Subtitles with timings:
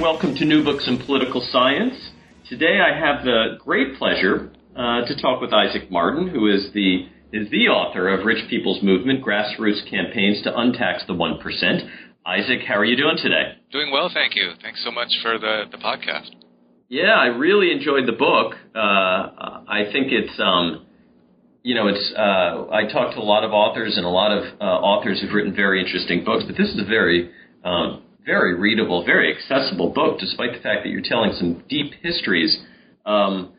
[0.00, 2.10] Welcome to New Books in Political Science.
[2.48, 7.08] Today I have the great pleasure uh, to talk with Isaac Martin, who is the
[7.32, 11.82] is the author of Rich People's Movement: Grassroots Campaigns to Untax the One Percent.
[12.24, 13.58] Isaac, how are you doing today?
[13.72, 14.52] Doing well, thank you.
[14.62, 16.30] Thanks so much for the, the podcast.
[16.88, 18.54] Yeah, I really enjoyed the book.
[18.76, 20.86] Uh, I think it's um,
[21.64, 24.60] you know, it's uh, I talked to a lot of authors and a lot of
[24.60, 27.32] uh, authors who've written very interesting books, but this is a very
[27.64, 32.60] um, very readable, very accessible book, despite the fact that you're telling some deep histories.
[33.06, 33.52] Um,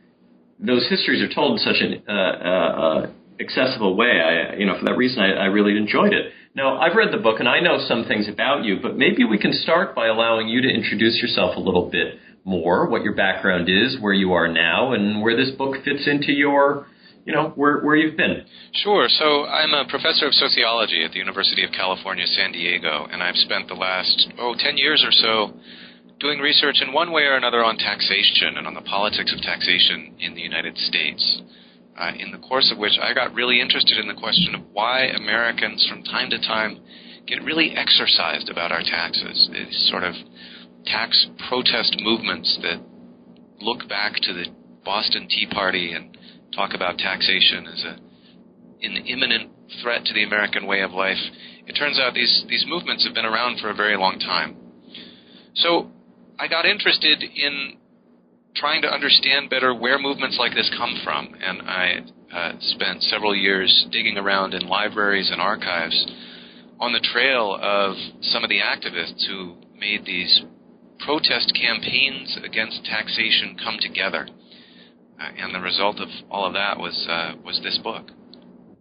[0.59, 4.22] those histories are told in such an uh, uh, uh, accessible way.
[4.22, 6.34] I, you know, for that reason, I, I really enjoyed it.
[6.53, 9.40] Now, I've read the book and I know some things about you, but maybe we
[9.40, 13.70] can start by allowing you to introduce yourself a little bit more, what your background
[13.70, 16.86] is, where you are now, and where this book fits into your
[17.25, 18.45] you know, where, where you've been.
[18.73, 19.08] Sure.
[19.09, 23.36] So I'm a professor of sociology at the University of California, San Diego, and I've
[23.36, 25.53] spent the last, oh ten years or so
[26.20, 30.16] doing research in one way or another on taxation and on the politics of taxation
[30.20, 31.42] in the United States.
[31.97, 35.08] Uh, in the course of which I got really interested in the question of why
[35.08, 36.80] Americans from time to time
[37.28, 39.50] get really exercised about our taxes.
[39.52, 40.16] These sort of
[40.86, 42.80] tax protest movements that
[43.59, 44.45] look back to the
[44.86, 46.17] Boston Tea Party and
[46.55, 47.95] talk about taxation as a
[48.81, 51.17] an imminent threat to the American way of life.
[51.67, 54.56] It turns out these these movements have been around for a very long time.
[55.56, 55.91] So
[56.39, 57.78] I got interested in
[58.56, 62.00] trying to understand better where movements like this come from, and I
[62.33, 66.06] uh, spent several years digging around in libraries and archives
[66.79, 70.41] on the trail of some of the activists who made these
[71.00, 74.28] protest campaigns against taxation come together.
[75.19, 78.12] Uh, and the result of all of that was uh, was this book.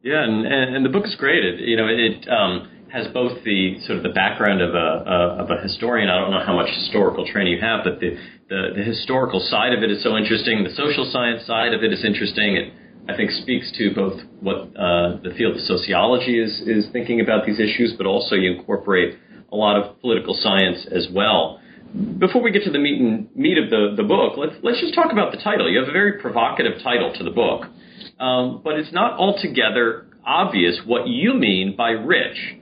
[0.02, 1.44] Yeah, and, and the book is great.
[1.44, 5.18] It, you know, it um, has both the sort of the background of a, a
[5.42, 6.08] of a historian.
[6.08, 8.16] I don't know how much historical training you have, but the,
[8.48, 10.62] the the historical side of it is so interesting.
[10.62, 12.54] The social science side of it is interesting.
[12.54, 12.72] It
[13.08, 17.46] I think speaks to both what uh, the field of sociology is is thinking about
[17.46, 19.18] these issues, but also you incorporate
[19.50, 21.57] a lot of political science as well
[22.18, 24.94] before we get to the meat and meat of the, the book, let's let's just
[24.94, 25.70] talk about the title.
[25.70, 27.66] You have a very provocative title to the book,
[28.20, 32.56] um, but it's not altogether obvious what you mean by rich.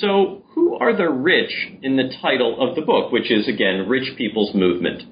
[0.00, 1.52] So, who are the rich
[1.82, 5.02] in the title of the book, which is again Rich People's Movement?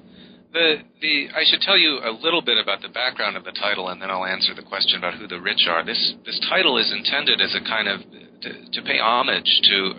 [0.53, 3.89] The the I should tell you a little bit about the background of the title,
[3.89, 5.83] and then I'll answer the question about who the rich are.
[5.83, 8.01] This this title is intended as a kind of
[8.41, 9.93] to, to pay homage to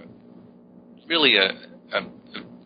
[1.07, 1.51] really a,
[1.97, 2.03] a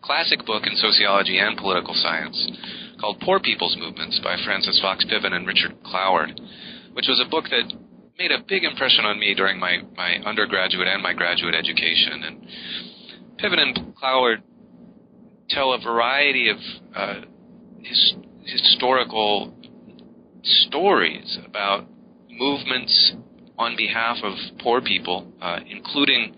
[0.03, 2.51] classic book in sociology and political science
[2.99, 6.39] called Poor People's Movements by Frances Fox Piven and Richard Cloward,
[6.93, 7.73] which was a book that
[8.19, 12.23] made a big impression on me during my, my undergraduate and my graduate education.
[12.23, 12.47] And
[13.39, 14.43] Piven and Cloward
[15.49, 16.57] tell a variety of
[16.95, 17.21] uh,
[17.81, 18.13] his,
[18.45, 19.53] historical
[20.43, 21.87] stories about
[22.29, 23.13] movements
[23.57, 26.35] on behalf of poor people, uh, including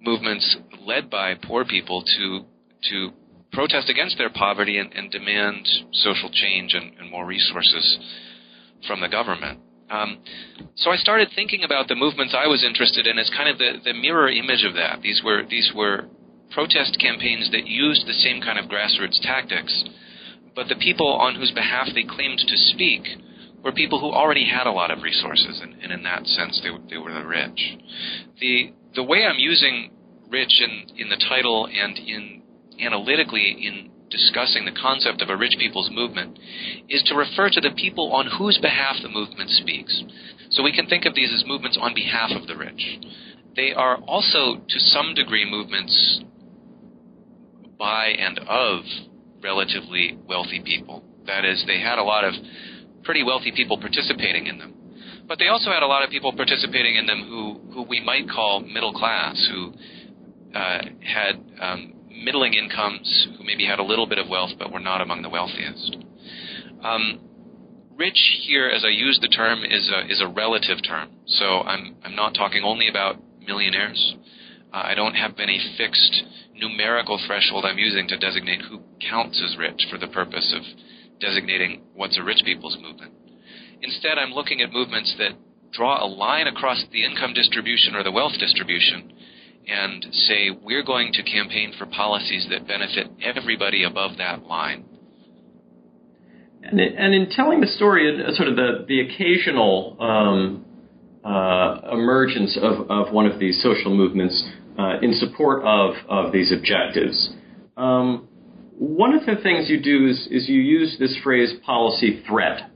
[0.00, 2.44] movements led by poor people to
[2.90, 3.10] to
[3.52, 7.98] protest against their poverty and, and demand social change and, and, more resources
[8.86, 9.60] from the government.
[9.88, 10.18] Um,
[10.74, 13.78] so I started thinking about the movements I was interested in as kind of the,
[13.84, 15.00] the mirror image of that.
[15.00, 16.06] These were these were
[16.50, 19.84] protest campaigns that used the same kind of grassroots tactics,
[20.54, 23.02] but the people on whose behalf they claimed to speak
[23.62, 26.70] were people who already had a lot of resources, and, and in that sense, they,
[26.90, 27.78] they were the rich.
[28.40, 29.90] The the way I'm using
[30.30, 32.35] rich in, in the title and in
[32.80, 36.38] analytically in discussing the concept of a rich people's movement
[36.88, 40.02] is to refer to the people on whose behalf the movement speaks.
[40.50, 42.98] So we can think of these as movements on behalf of the rich.
[43.56, 46.20] They are also, to some degree, movements
[47.78, 48.82] by and of
[49.42, 51.02] relatively wealthy people.
[51.26, 52.34] That is, they had a lot of
[53.02, 54.74] pretty wealthy people participating in them.
[55.26, 58.28] But they also had a lot of people participating in them who, who we might
[58.28, 59.72] call middle class, who
[60.54, 64.80] uh, had um, middling incomes who maybe had a little bit of wealth but were
[64.80, 65.96] not among the wealthiest.
[66.82, 67.20] Um,
[67.96, 71.10] rich here, as I use the term, is a, is a relative term.
[71.26, 74.14] So I'm, I'm not talking only about millionaires.
[74.72, 76.22] Uh, I don't have any fixed
[76.54, 80.62] numerical threshold I'm using to designate who counts as rich for the purpose of
[81.20, 83.12] designating what's a rich people's movement.
[83.82, 85.32] Instead, I'm looking at movements that
[85.72, 89.12] draw a line across the income distribution or the wealth distribution
[89.66, 94.84] and say we're going to campaign for policies that benefit everybody above that line.
[96.62, 100.64] And, and in telling the story, uh, sort of the, the occasional um,
[101.24, 104.48] uh, emergence of, of one of these social movements
[104.78, 107.30] uh, in support of, of these objectives.
[107.76, 108.28] Um,
[108.78, 112.70] one of the things you do is, is you use this phrase policy threat.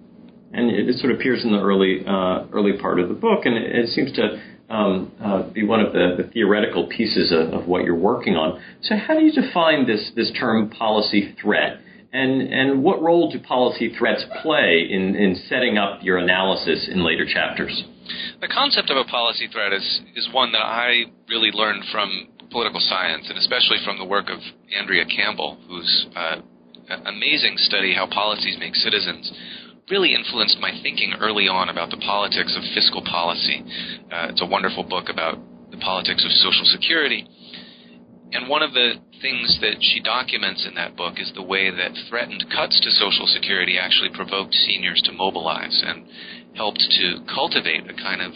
[0.53, 3.45] And it, it sort of appears in the early, uh, early part of the book,
[3.45, 4.41] and it, it seems to
[4.71, 8.63] um, uh, be one of the, the theoretical pieces of, of, what you're working on.
[8.83, 11.81] So, how do you define this, this term policy threat?
[12.13, 17.05] And, and what role do policy threats play in, in setting up your analysis in
[17.05, 17.85] later chapters?
[18.41, 22.81] The concept of a policy threat is, is one that I really learned from political
[22.81, 24.39] science, and especially from the work of
[24.77, 26.43] Andrea Campbell, whose uh,
[27.07, 29.31] amazing study, How Policies Make Citizens,
[29.91, 33.63] really influenced my thinking early on about the politics of fiscal policy.
[34.11, 35.37] Uh, it's a wonderful book about
[35.71, 37.27] the politics of Social Security.
[38.33, 41.93] And one of the things that she documents in that book is the way that
[42.09, 46.07] threatened cuts to Social Security actually provoked seniors to mobilize and
[46.55, 48.33] helped to cultivate a kind of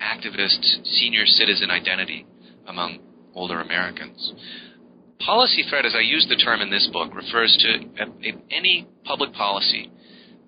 [0.00, 2.26] activist senior citizen identity
[2.66, 2.98] among
[3.34, 4.32] older Americans.
[5.20, 8.04] Policy threat, as I use the term in this book, refers to
[8.50, 9.90] any public policy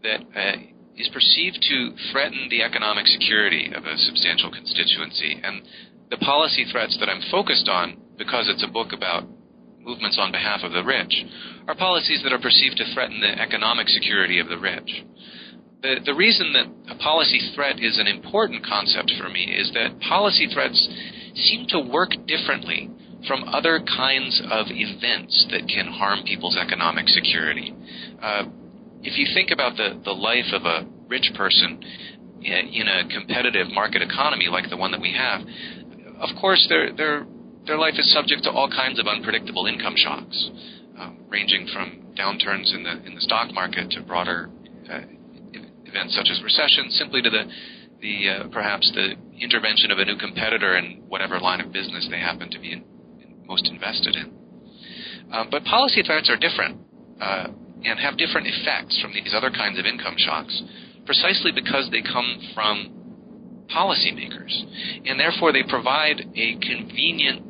[0.02, 0.56] that uh,
[0.96, 5.40] is perceived to threaten the economic security of a substantial constituency.
[5.42, 5.62] And
[6.10, 9.24] the policy threats that I'm focused on, because it's a book about
[9.80, 11.24] movements on behalf of the rich,
[11.66, 15.04] are policies that are perceived to threaten the economic security of the rich.
[15.82, 19.98] The, the reason that a policy threat is an important concept for me is that
[20.00, 20.78] policy threats
[21.34, 22.90] seem to work differently
[23.26, 27.74] from other kinds of events that can harm people's economic security.
[28.20, 28.44] Uh,
[29.02, 31.82] if you think about the, the life of a rich person
[32.42, 35.42] in a competitive market economy like the one that we have,
[36.18, 37.26] of course their their
[37.66, 40.50] their life is subject to all kinds of unpredictable income shocks,
[40.98, 44.50] um, ranging from downturns in the in the stock market to broader
[44.90, 45.00] uh,
[45.84, 47.44] events such as recession, simply to the
[48.00, 52.18] the uh, perhaps the intervention of a new competitor in whatever line of business they
[52.18, 52.82] happen to be in,
[53.20, 54.32] in most invested in.
[55.32, 56.80] Um, but policy threats are different.
[57.20, 57.46] Uh,
[57.84, 60.62] and have different effects from these other kinds of income shocks
[61.04, 63.02] precisely because they come from
[63.74, 64.52] policymakers.
[65.06, 67.42] And therefore, they provide a convenient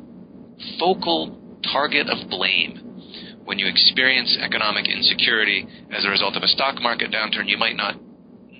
[0.79, 1.37] focal
[1.71, 3.41] target of blame.
[3.45, 7.75] When you experience economic insecurity as a result of a stock market downturn, you might
[7.75, 7.95] not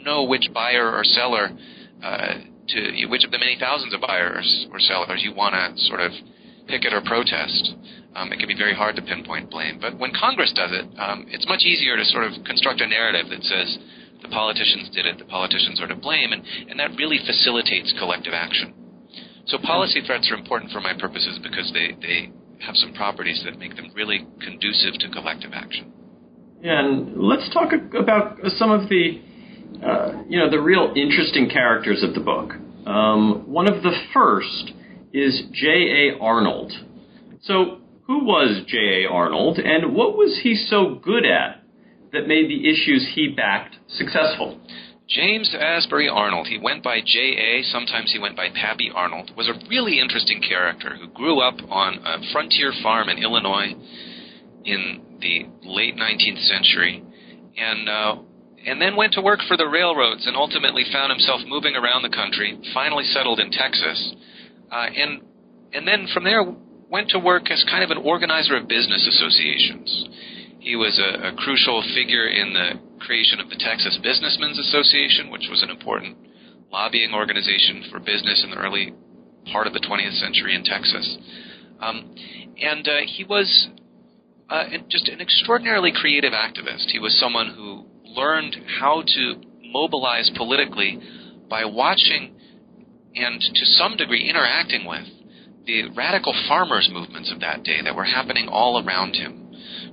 [0.03, 1.51] know which buyer or seller,
[2.03, 2.33] uh,
[2.67, 6.11] to which of the many thousands of buyers or sellers you want to sort of
[6.67, 7.75] picket or protest
[8.15, 9.79] um, it can be very hard to pinpoint blame.
[9.79, 13.29] But when Congress does it, um, it's much easier to sort of construct a narrative
[13.29, 13.77] that says
[14.21, 18.33] the politicians did it, the politicians are to blame, and, and that really facilitates collective
[18.33, 18.73] action.
[19.47, 22.31] So policy threats are important for my purposes because they, they
[22.65, 25.91] have some properties that make them really conducive to collective action.
[26.63, 29.21] And let's talk about some of the,
[29.83, 32.53] uh, you know, the real interesting characters of the book.
[32.85, 34.71] Um, one of the first
[35.11, 36.17] is J.A.
[36.21, 36.71] Arnold.
[37.41, 39.09] So who was J.A.
[39.09, 41.61] Arnold, and what was he so good at
[42.11, 44.59] that made the issues he backed successful?
[45.07, 49.69] James Asbury Arnold, he went by J.A., sometimes he went by Pappy Arnold, was a
[49.69, 53.73] really interesting character who grew up on a frontier farm in Illinois
[54.65, 57.03] in the late 19th century
[57.57, 58.15] and uh,
[58.65, 62.09] and then went to work for the railroads and ultimately found himself moving around the
[62.09, 64.13] country, finally settled in Texas.
[64.71, 65.21] Uh, and
[65.73, 66.43] and then from there
[66.93, 69.89] went to work as kind of an organizer of business associations.
[70.59, 75.49] He was a, a crucial figure in the creation of the Texas Businessmen's Association, which
[75.49, 76.15] was an important
[76.71, 78.93] lobbying organization for business in the early
[79.51, 81.17] part of the 20th century in Texas.
[81.81, 82.13] Um,
[82.61, 83.69] and uh, he was
[84.51, 86.93] uh, just an extraordinarily creative activist.
[86.93, 90.99] He was someone who learned how to mobilize politically
[91.49, 92.35] by watching
[93.15, 95.07] and to some degree interacting with
[95.65, 99.39] the radical farmers movements of that day that were happening all around him.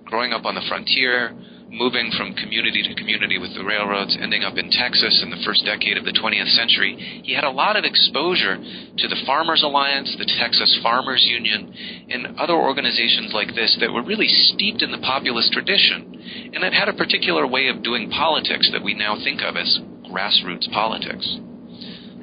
[0.05, 1.33] Growing up on the frontier,
[1.71, 5.65] moving from community to community with the railroads, ending up in Texas in the first
[5.65, 10.11] decade of the 20th century, he had a lot of exposure to the Farmers Alliance,
[10.19, 11.73] the Texas Farmers Union,
[12.11, 16.75] and other organizations like this that were really steeped in the populist tradition and that
[16.75, 19.79] had a particular way of doing politics that we now think of as
[20.11, 21.39] grassroots politics.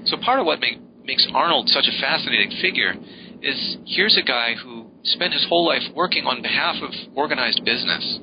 [0.05, 2.95] So part of what make, makes Arnold such a fascinating figure
[3.41, 8.19] is here's a guy who spent his whole life working on behalf of organized business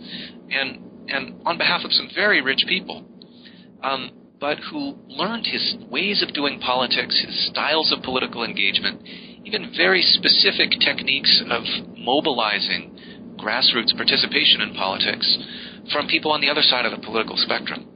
[0.50, 3.04] and and on behalf of some very rich people,
[3.82, 9.02] um, but who learned his ways of doing politics, his styles of political engagement,
[9.44, 11.62] even very specific techniques of
[11.98, 15.38] mobilizing grassroots participation in politics
[15.92, 17.86] from people on the other side of the political spectrum.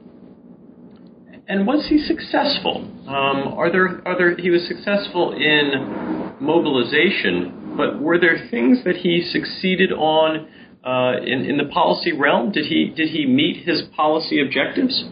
[1.47, 2.85] And was he successful?
[3.07, 8.97] Um, are there are there he was successful in mobilization, but were there things that
[8.97, 10.49] he succeeded on
[10.83, 12.51] uh, in in the policy realm?
[12.51, 15.03] Did he did he meet his policy objectives?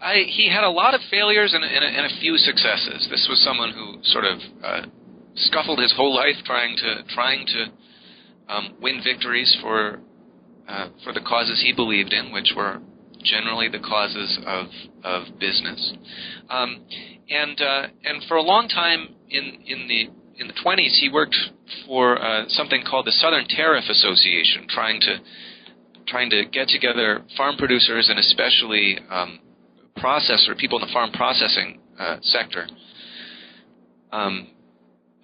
[0.00, 3.08] I, he had a lot of failures and, and, a, and a few successes.
[3.10, 4.82] This was someone who sort of uh,
[5.34, 10.00] scuffled his whole life trying to trying to um, win victories for
[10.68, 12.80] uh, for the causes he believed in, which were
[13.24, 14.66] generally the causes of
[15.02, 15.92] of business.
[16.50, 16.84] Um,
[17.28, 21.36] and uh, and for a long time in in the in the 20s, he worked
[21.86, 25.18] for uh, something called the Southern Tariff Association, trying to
[26.06, 29.40] trying to get together farm producers and especially um,
[29.98, 32.68] processor people in the farm processing uh, sector.
[34.12, 34.48] Um,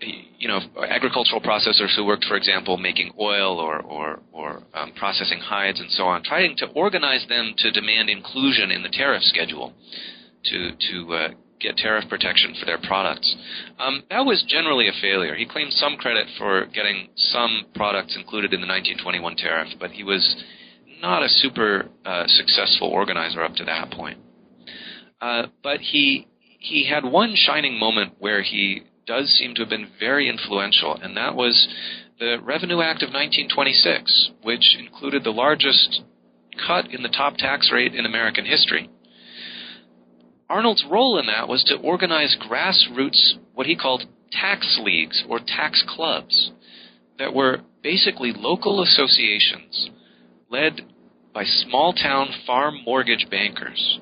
[0.00, 5.38] you know, agricultural processors who worked, for example, making oil or or, or um, processing
[5.38, 9.72] hides and so on, trying to organize them to demand inclusion in the tariff schedule,
[10.44, 11.28] to to uh,
[11.62, 13.34] get tariff protection for their products.
[13.78, 15.34] Um, that was generally a failure.
[15.34, 20.02] He claimed some credit for getting some products included in the 1921 tariff, but he
[20.02, 20.44] was
[21.00, 24.18] not a super uh, successful organizer up to that point.
[25.20, 26.26] Uh, but he
[26.58, 31.16] he had one shining moment where he does seem to have been very influential, and
[31.16, 31.68] that was
[32.18, 36.02] the Revenue Act of 1926, which included the largest
[36.66, 38.88] cut in the top tax rate in American history.
[40.52, 45.82] Arnold's role in that was to organize grassroots, what he called tax leagues or tax
[45.88, 46.52] clubs,
[47.18, 49.88] that were basically local associations
[50.50, 50.82] led
[51.32, 53.98] by small town farm mortgage bankers.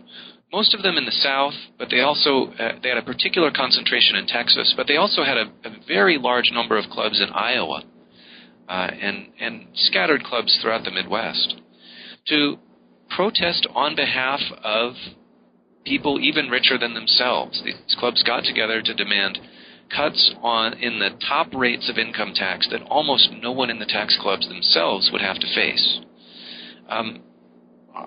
[0.52, 4.16] Most of them in the South, but they also uh, they had a particular concentration
[4.16, 7.84] in Texas, but they also had a, a very large number of clubs in Iowa
[8.68, 11.54] uh, and and scattered clubs throughout the Midwest.
[12.26, 12.58] To
[13.08, 14.94] protest on behalf of
[15.84, 17.62] people even richer than themselves.
[17.64, 19.38] These clubs got together to demand
[19.94, 23.86] cuts on in the top rates of income tax that almost no one in the
[23.86, 26.00] tax clubs themselves would have to face.
[26.88, 27.22] Um,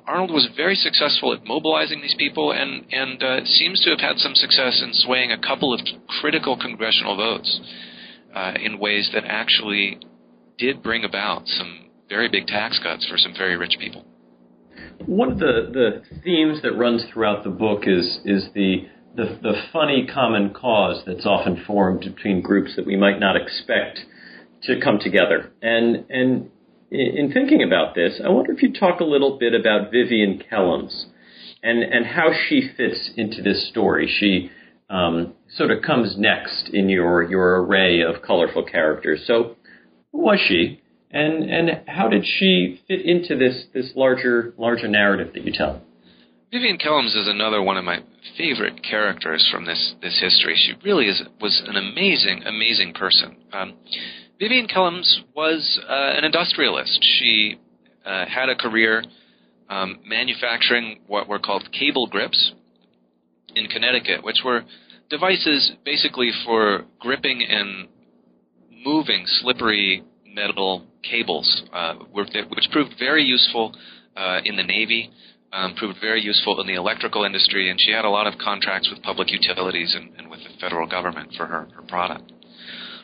[0.08, 4.18] Arnold was very successful at mobilizing these people and and uh, seems to have had
[4.18, 5.82] some success in swaying a couple of
[6.22, 7.60] critical congressional votes
[8.34, 10.00] uh, in ways that actually
[10.58, 14.06] did bring about some very big tax cuts for some very rich people.
[15.05, 19.53] One of the, the themes that runs throughout the book is is the, the the
[19.72, 24.00] funny common cause that's often formed between groups that we might not expect
[24.63, 25.51] to come together.
[25.62, 26.50] And and
[26.91, 31.05] in thinking about this, I wonder if you'd talk a little bit about Vivien Kellems
[31.63, 34.07] and, and how she fits into this story.
[34.19, 34.51] She
[34.89, 39.24] um, sort of comes next in your, your array of colorful characters.
[39.25, 39.55] So,
[40.12, 40.83] who was she?
[41.13, 45.82] And, and how did she fit into this, this larger, larger narrative that you tell?
[46.51, 48.00] Vivien Kellems is another one of my
[48.36, 50.55] favorite characters from this, this history.
[50.55, 53.38] She really is, was an amazing, amazing person.
[53.51, 53.75] Um,
[54.39, 57.00] Vivien Kellems was uh, an industrialist.
[57.20, 57.58] She
[58.05, 59.03] uh, had a career
[59.70, 62.53] um, manufacturing what were called cable grips
[63.55, 64.63] in Connecticut, which were
[65.10, 67.88] devices basically for gripping and
[68.84, 70.03] moving slippery
[70.34, 73.75] metal cables, uh, which proved very useful
[74.16, 75.12] uh, in the Navy,
[75.52, 78.90] um, proved very useful in the electrical industry, and she had a lot of contracts
[78.90, 82.32] with public utilities and, and with the federal government for her, her product.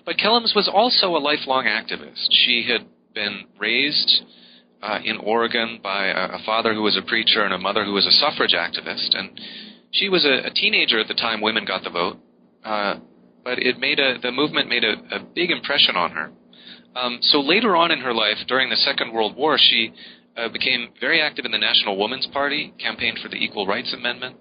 [0.06, 2.28] But Kellems was also a lifelong activist.
[2.32, 4.24] She had been raised
[4.82, 7.94] uh, in Oregon by a, a, father who was a preacher and a mother who
[7.94, 9.40] was a suffrage activist, and
[9.92, 12.18] she was a, a teenager at the time women got the vote.
[12.64, 12.96] Uh,
[13.44, 16.32] but it made a the movement made a, a big impression on her.
[17.00, 19.94] Um, so later on in her life, during the Second World War, she
[20.36, 24.36] uh, became very active in the National Woman's Party, campaigned for the Equal Rights Amendment,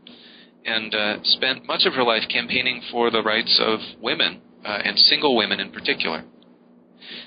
[0.64, 4.98] and uh, spent much of her life campaigning for the rights of women uh, and
[4.98, 6.24] single women in particular.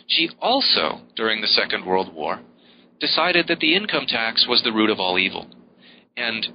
[0.07, 2.41] She also, during the Second World War,
[2.99, 5.47] decided that the income tax was the root of all evil
[6.17, 6.47] and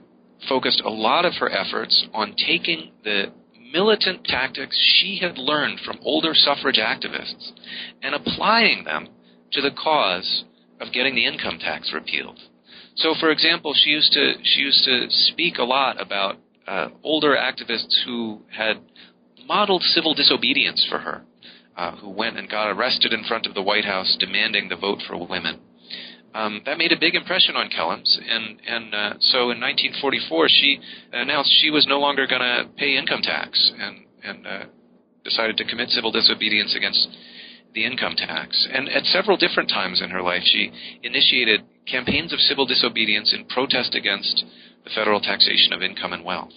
[0.48, 3.32] focused a lot of her efforts on taking the
[3.72, 7.52] militant tactics she had learned from older suffrage activists
[8.02, 9.08] and applying them
[9.52, 10.44] to the cause
[10.80, 12.38] of getting the income tax repealed.
[12.96, 17.36] So, for example, she used to she used to speak a lot about uh, older
[17.36, 18.78] activists who had
[19.46, 21.22] modeled civil disobedience for her.
[21.76, 24.98] uh, who went and got arrested in front of the White House demanding the vote
[25.06, 25.60] for women.
[26.36, 30.78] Um, that made a big impression on Kellems, and and uh, so in 1944 she
[31.12, 34.64] announced she was no longer going to pay income tax, and and uh,
[35.24, 37.08] decided to commit civil disobedience against
[37.72, 38.68] the income tax.
[38.70, 40.70] And at several different times in her life, she
[41.02, 44.44] initiated campaigns of civil disobedience in protest against
[44.84, 46.52] the federal taxation of income and wealth.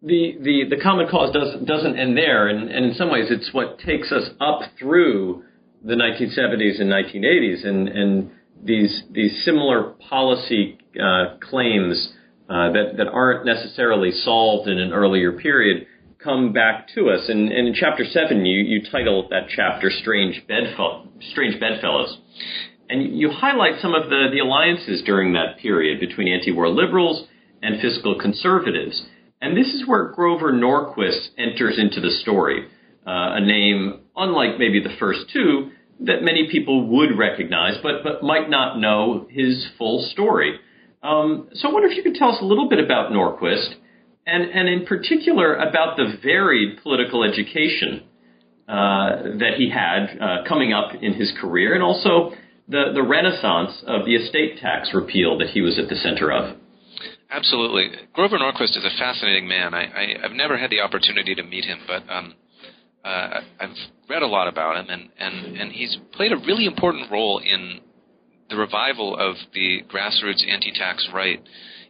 [0.00, 3.52] The, the, the common cause does, doesn't end there, and, and in some ways it's
[3.52, 5.42] what takes us up through
[5.84, 8.30] the 1970s and 1980s, and, and
[8.62, 12.12] these, these similar policy uh, claims
[12.48, 15.86] uh, that, that aren't necessarily solved in an earlier period
[16.24, 17.28] come back to us.
[17.28, 22.18] And, and in chapter seven, you, you title that chapter "Strange Bedfellows." Strange Bedfellows,
[22.88, 27.26] and you highlight some of the, the alliances during that period between anti-war liberals
[27.62, 29.06] and fiscal conservatives.
[29.40, 32.66] And this is where Grover Norquist enters into the story,
[33.06, 35.70] uh, a name unlike maybe the first two
[36.00, 40.58] that many people would recognize, but but might not know his full story.
[41.02, 43.74] Um, so I wonder if you could tell us a little bit about Norquist
[44.26, 48.04] and, and in particular about the varied political education
[48.68, 52.32] uh, that he had uh, coming up in his career, and also
[52.68, 56.56] the, the renaissance of the estate tax repeal that he was at the center of.
[57.30, 57.90] Absolutely.
[58.14, 59.74] Grover Norquist is a fascinating man.
[59.74, 62.34] I, I, have never had the opportunity to meet him, but um,
[63.04, 63.76] uh, I've
[64.08, 67.80] read a lot about him, and, and, and he's played a really important role in
[68.50, 71.42] the revival of the grassroots anti tax right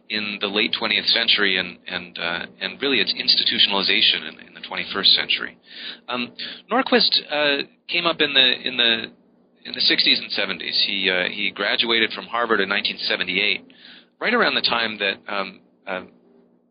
[0.09, 4.61] in the late 20th century and and uh, and really its institutionalization in, in the
[4.61, 5.57] 21st century.
[6.07, 6.31] Um,
[6.71, 9.05] Norquist uh, came up in the in the
[9.65, 10.85] in the 60s and 70s.
[10.85, 13.65] He uh, he graduated from Harvard in 1978,
[14.19, 16.01] right around the time that um, uh,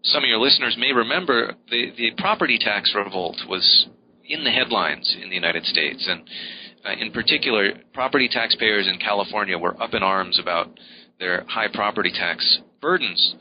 [0.03, 3.87] some of your listeners may remember the the property tax revolt was
[4.26, 6.23] in the headlines in the United States, and
[6.85, 10.69] uh, in particular, property taxpayers in California were up in arms about
[11.19, 13.35] their high property tax burdens.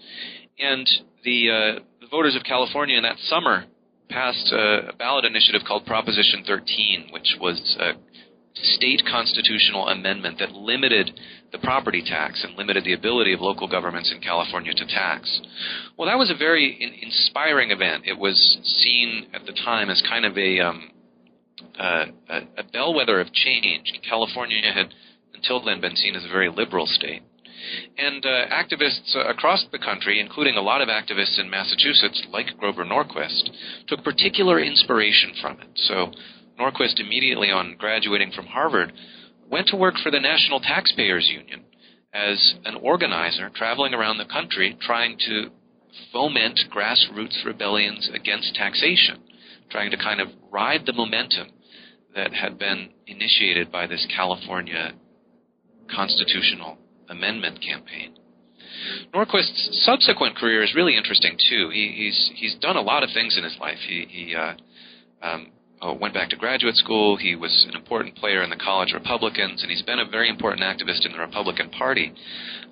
[0.60, 0.90] And
[1.24, 3.65] the, uh, the voters of California in that summer
[4.10, 7.93] passed a, a ballot initiative called Proposition 13, which was a
[8.56, 11.20] state constitutional amendment that limited
[11.52, 15.42] the property tax and limited the ability of local governments in California to tax.
[15.98, 18.04] Well, that was a very in- inspiring event.
[18.06, 20.92] It was seen at the time as kind of a, um,
[21.80, 23.92] uh, a, a bellwether of change.
[24.08, 24.94] California had
[25.34, 27.22] until then been seen as a very liberal state.
[27.98, 32.58] And uh, activists uh, across the country, including a lot of activists in Massachusetts, like
[32.58, 33.50] Grover Norquist,
[33.88, 35.68] took particular inspiration from it.
[35.76, 36.12] So
[36.60, 38.94] Norquist, immediately on graduating from Harvard,
[39.50, 41.63] went to work for the National Taxpayers Union
[42.13, 45.50] as an organizer traveling around the country trying to
[46.12, 49.20] foment grassroots rebellions against taxation,
[49.70, 51.48] trying to kind of ride the momentum
[52.16, 54.94] that had been initiated by this California
[55.94, 56.78] constitutional
[57.10, 58.16] amendment campaign.
[59.13, 61.70] Norquist's subsequent career is really interesting too.
[61.72, 63.78] He, he's he's done a lot of things in his life.
[63.88, 64.54] He, he uh,
[65.22, 65.52] um,
[65.84, 67.17] uh, went back to graduate school.
[67.17, 70.63] He was an important player in the college Republicans, and he's been a very important
[70.63, 72.13] activist in the Republican Party.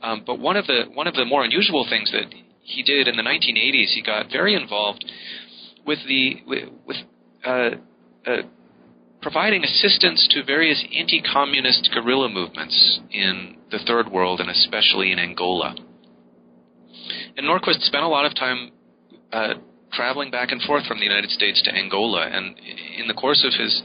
[0.01, 3.15] Um, but one of the one of the more unusual things that he did in
[3.15, 5.03] the 1980s, he got very involved
[5.85, 6.41] with the
[6.85, 6.97] with,
[7.45, 7.69] uh,
[8.25, 8.41] uh,
[9.21, 15.75] providing assistance to various anti-communist guerrilla movements in the Third World and especially in Angola.
[17.37, 18.71] And Norquist spent a lot of time
[19.31, 19.53] uh,
[19.93, 22.57] traveling back and forth from the United States to Angola, and
[22.97, 23.81] in the course of his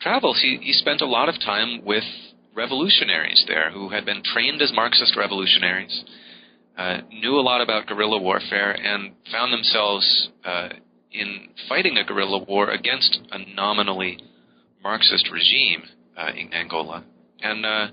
[0.00, 2.04] travels, he, he spent a lot of time with
[2.54, 6.04] revolutionaries there who had been trained as Marxist revolutionaries,
[6.76, 10.68] uh, knew a lot about guerrilla warfare, and found themselves uh,
[11.12, 14.18] in fighting a guerrilla war against a nominally
[14.82, 15.82] Marxist regime
[16.16, 17.04] uh, in Angola.
[17.42, 17.88] And uh,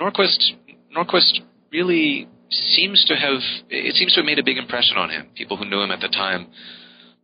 [0.00, 0.52] Norquist,
[0.96, 2.28] Norquist really
[2.74, 5.28] seems to have it seems to have made a big impression on him.
[5.34, 6.48] People who knew him at the time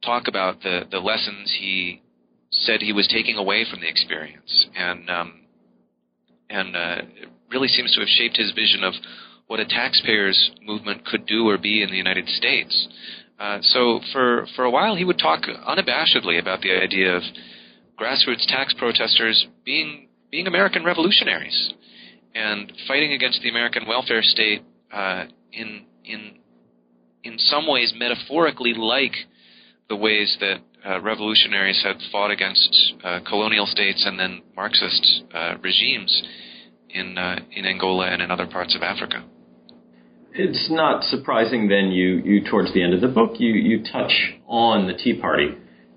[0.05, 2.03] talk about the the lessons he
[2.51, 5.40] said he was taking away from the experience, and um,
[6.49, 8.95] and uh, it really seems to have shaped his vision of
[9.47, 12.88] what a taxpayers movement could do or be in the United States.
[13.38, 17.23] Uh, so for for a while, he would talk unabashedly about the idea of
[17.99, 21.75] grassroots tax protesters being being American revolutionaries
[22.35, 26.38] and fighting against the American welfare state uh, in in
[27.22, 29.14] in some ways metaphorically like
[29.88, 35.55] the ways that uh, revolutionaries had fought against uh, colonial states and then Marxist uh,
[35.62, 36.22] regimes
[36.88, 39.24] in uh, in Angola and in other parts of Africa.
[40.33, 44.12] It's not surprising then you you towards the end of the book you you touch
[44.46, 45.57] on the Tea Party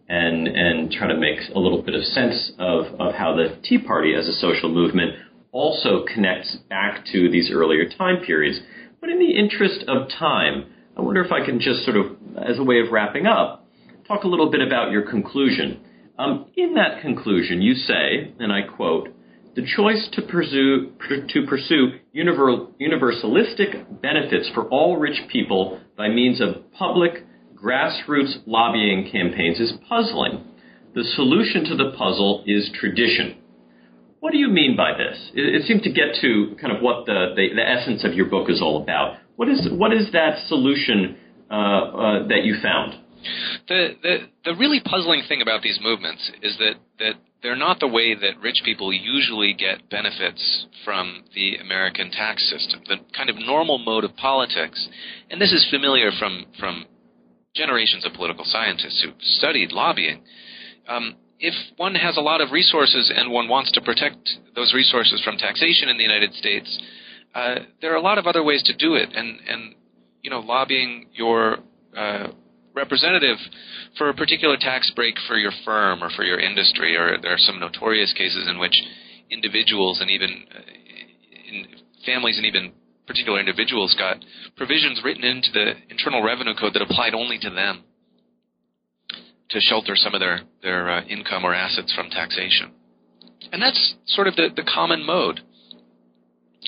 [0.09, 3.77] and and try to make a little bit of sense of, of how the Tea
[3.77, 5.13] Party as a social movement
[5.51, 8.59] also connects back to these earlier time periods.
[9.03, 10.63] But in the interest of time,
[10.95, 12.05] I wonder if I can just sort of,
[12.37, 13.67] as a way of wrapping up,
[14.07, 15.81] talk a little bit about your conclusion.
[16.17, 19.09] Um, in that conclusion, you say, and I quote,
[19.57, 20.93] the choice to pursue,
[21.27, 27.25] to pursue universalistic benefits for all rich people by means of public,
[27.61, 30.45] grassroots lobbying campaigns is puzzling.
[30.95, 33.42] The solution to the puzzle is tradition.
[34.23, 35.31] What do you mean by this?
[35.33, 38.27] It, it seemed to get to kind of what the, the, the, essence of your
[38.27, 39.17] book is all about.
[39.35, 41.17] What is, what is that solution
[41.51, 43.03] uh, uh, that you found?
[43.67, 47.87] The, the, the really puzzling thing about these movements is that, that they're not the
[47.89, 52.79] way that rich people usually get benefits from the American tax system.
[52.87, 54.87] The kind of normal mode of politics,
[55.29, 56.85] and this is familiar from, from
[57.57, 60.23] generations of political scientists who've studied lobbying.
[60.87, 65.21] Um, if one has a lot of resources and one wants to protect those resources
[65.23, 66.79] from taxation in the United States,
[67.35, 69.75] uh, there are a lot of other ways to do it, and and
[70.21, 71.57] you know lobbying your
[71.97, 72.27] uh,
[72.73, 73.37] representative
[73.97, 77.37] for a particular tax break for your firm or for your industry, or there are
[77.37, 78.75] some notorious cases in which
[79.29, 80.61] individuals and even uh,
[81.49, 81.65] in
[82.05, 82.71] families and even
[83.07, 84.23] particular individuals got
[84.55, 87.83] provisions written into the Internal Revenue Code that applied only to them
[89.49, 92.71] to shelter some of their their uh, income or assets from taxation.
[93.51, 95.41] And that's sort of the, the common mode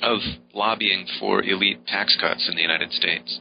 [0.02, 0.20] of
[0.54, 3.40] lobbying for elite tax cuts in the United States.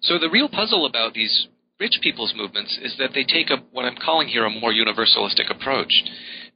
[0.00, 1.48] So the real puzzle about these
[1.78, 5.50] rich people's movements is that they take a what I'm calling here a more universalistic
[5.50, 5.92] approach,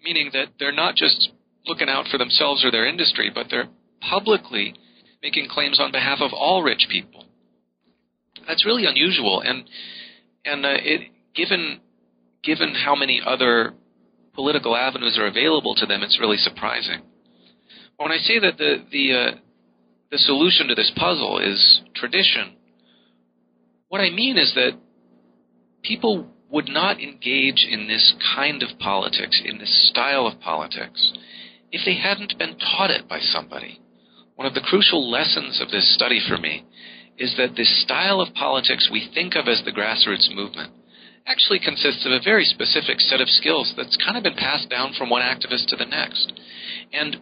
[0.02, 1.30] meaning that they're not just
[1.66, 3.68] looking out for themselves or their industry, but they're
[4.08, 4.74] publicly
[5.22, 7.26] making claims on behalf of all rich people.
[8.46, 9.64] That's really unusual, and
[10.44, 11.80] and uh, it given
[12.48, 13.74] given how many other
[14.34, 17.02] political avenues are available to them, it's really surprising.
[17.98, 19.30] When I say that the the uh,
[20.10, 22.56] the solution to this puzzle is tradition,
[23.88, 24.78] what I mean is that
[25.82, 31.12] people would not engage in this kind of politics, in this style of politics,
[31.70, 33.78] if they hadn't been taught it by somebody.
[34.36, 36.64] One of the crucial lessons of this study for me
[37.18, 40.72] is that this style of politics we think of as the grassroots movement
[41.28, 44.94] actually consists of a very specific set of skills that's kind of been passed down
[44.96, 46.32] from one activist to the next.
[46.92, 47.18] And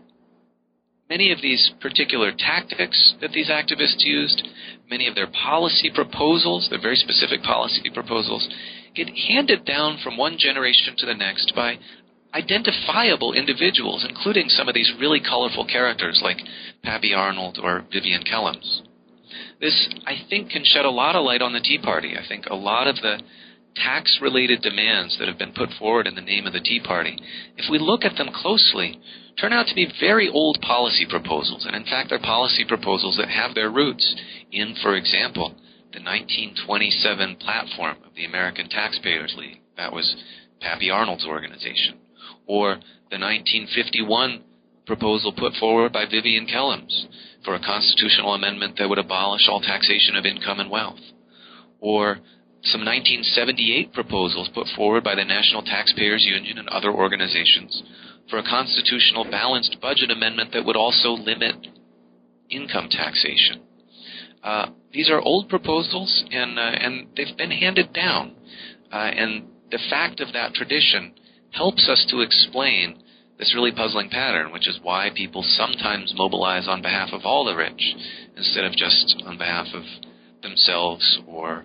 [1.11, 4.47] many of these particular tactics that these activists used,
[4.89, 8.49] many of their policy proposals, their very specific policy proposals,
[8.95, 11.77] get handed down from one generation to the next by
[12.33, 16.39] identifiable individuals, including some of these really colorful characters like
[16.83, 18.83] Pappy Arnold or Vivien Kellems.
[19.61, 22.15] This, I think, can shed a lot of light on the Tea Party.
[22.17, 23.19] I think a lot of the
[23.83, 27.19] tax related demands that have been put forward in the name of the Tea Party,
[27.57, 29.01] if we look at them closely,
[29.41, 31.65] turn out to be very old policy proposals.
[31.67, 34.17] And in fact, they're policy proposals that have their roots
[34.51, 35.55] in, for example,
[35.93, 39.61] the 1927 platform of the American Taxpayers League.
[39.77, 40.17] That was
[40.61, 41.99] Pappy Arnold's organization
[42.47, 42.77] or
[43.11, 44.43] the 1951
[44.87, 47.07] proposal put forward by Vivien Kellems
[47.45, 51.01] for a constitutional amendment that would abolish all taxation of income and wealth,
[51.81, 52.19] or
[52.67, 57.83] some 1978 proposals put forward by the National Taxpayers Union and other organizations
[58.29, 61.55] for a constitutional balanced budget amendment that would also limit
[62.51, 63.63] income taxation.
[64.43, 68.35] Uh, these are old proposals, and uh, and they've been handed down,
[68.93, 71.13] uh, and the fact of that tradition
[71.51, 73.03] helps us to explain
[73.39, 77.55] this really puzzling pattern, which is why people sometimes mobilize on behalf of all the
[77.55, 77.95] rich
[78.37, 79.83] instead of just on behalf of
[80.43, 81.65] themselves or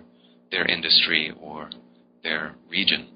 [0.52, 1.68] their industry or
[2.22, 3.08] their region.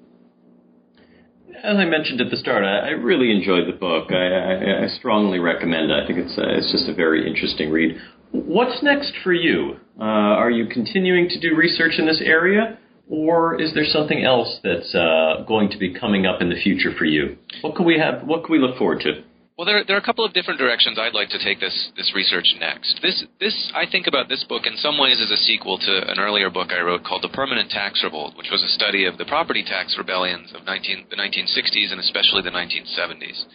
[1.63, 4.11] As I mentioned at the start, I, I really enjoyed the book.
[4.11, 6.03] I, I, I, strongly recommend it.
[6.03, 7.97] I think it's a, it's just a very interesting read.
[8.31, 9.77] What's next for you?
[9.97, 12.77] Uh, are you continuing to do research in this area?
[13.09, 16.91] or is there something else that's uh, going to be coming up in the future
[16.97, 17.37] for you?
[17.61, 18.27] What can we have?
[18.27, 19.23] What can we look forward to?
[19.57, 22.13] Well, there, there are a couple of different directions I'd like to take this this
[22.13, 22.99] research next.
[23.01, 26.19] This this I think about this book in some ways as a sequel to an
[26.19, 29.25] earlier book I wrote called The Permanent Tax Revolt, which was a study of the
[29.25, 33.45] property tax rebellions of 19, the 1960s and especially the 1970s.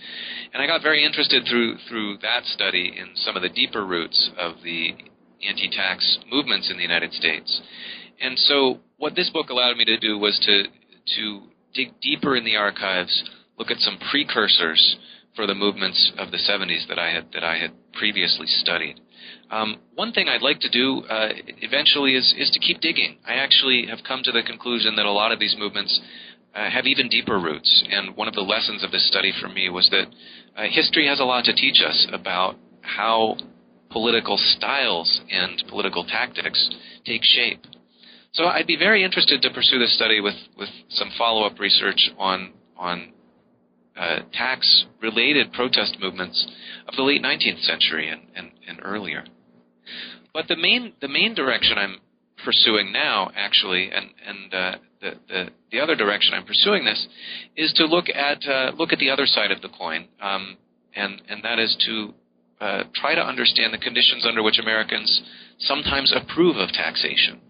[0.52, 4.30] And I got very interested through through that study in some of the deeper roots
[4.36, 4.96] of the
[5.46, 7.62] anti-tax movements in the United States.
[8.20, 10.64] And so what this book allowed me to do was to
[11.14, 11.42] to
[11.74, 13.22] dig deeper in the archives,
[13.56, 14.96] look at some precursors
[15.34, 19.00] for the movements of the 70s that I had that I had previously studied.
[19.50, 21.28] Um, one thing I'd like to do uh,
[21.60, 23.18] eventually is is to keep digging.
[23.26, 26.00] I actually have come to the conclusion that a lot of these movements
[26.54, 27.84] uh, have even deeper roots.
[27.90, 30.06] And one of the lessons of this study for me was that
[30.56, 33.36] uh, history has a lot to teach us about how
[33.90, 36.70] political styles and political tactics
[37.04, 37.64] take shape.
[38.32, 42.10] So I'd be very interested to pursue this study with, with some follow up research
[42.18, 43.12] on on
[43.96, 46.46] uh, tax related protest movements
[46.88, 49.24] of the late 19th century and, and, and earlier.
[50.32, 51.96] But the main the main direction I'm
[52.44, 57.06] pursuing now, actually, and and uh, the, the the other direction I'm pursuing this
[57.56, 60.56] is to look at uh, look at the other side of the coin, um,
[60.94, 62.14] and and that is to
[62.60, 65.22] uh, try to understand the conditions under which Americans
[65.58, 67.40] sometimes approve of taxation.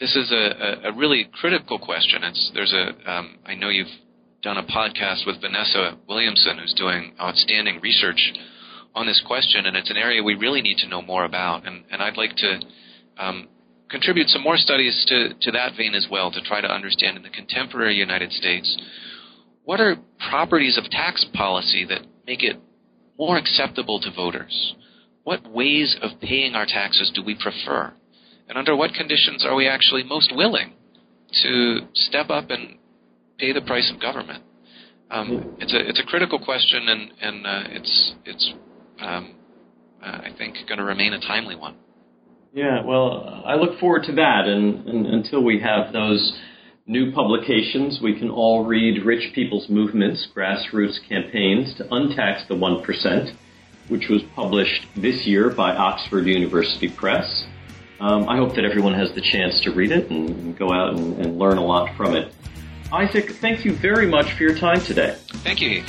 [0.00, 2.22] This is a, a, a really critical question.
[2.24, 3.92] It's there's a um, I know you've
[4.42, 8.32] done a podcast with Vanessa Williamson, who's doing outstanding research
[8.94, 11.66] on this question, and it's an area we really need to know more about.
[11.66, 12.60] And, and I'd like to
[13.18, 13.48] um,
[13.90, 17.22] contribute some more studies to, to that vein as well to try to understand in
[17.22, 18.76] the contemporary United States
[19.64, 19.96] what are
[20.30, 22.56] properties of tax policy that make it
[23.18, 24.74] more acceptable to voters?
[25.24, 27.92] What ways of paying our taxes do we prefer?
[28.48, 30.74] And under what conditions are we actually most willing
[31.42, 32.78] to step up and
[33.38, 34.44] pay the price of government?
[35.10, 38.54] Um, it's a it's a critical question, and and uh, it's it's
[39.00, 39.34] um,
[40.02, 41.76] uh, I think going to remain a timely one.
[42.52, 46.38] Yeah, well, I look forward to that, and, and until we have those
[46.86, 53.36] new publications, we can all read Rich People's Movements, Grassroots Campaigns to Untax the 1%,
[53.88, 57.44] which was published this year by Oxford University Press.
[58.00, 60.94] Um, I hope that everyone has the chance to read it and, and go out
[60.94, 62.32] and, and learn a lot from it.
[62.92, 65.16] Isaac, thank you very much for your time today.
[65.28, 65.84] Thank you.